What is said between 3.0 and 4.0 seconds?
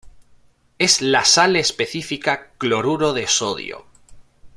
de sodio.